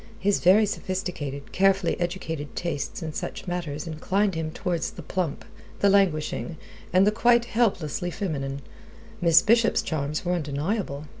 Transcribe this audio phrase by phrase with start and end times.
[0.17, 5.45] His very sophisticated, carefully educated tastes in such matters inclined him towards the plump,
[5.79, 6.57] the languishing,
[6.91, 8.63] and the quite helplessly feminine.
[9.21, 11.05] Miss Bishop's charms were undeniable.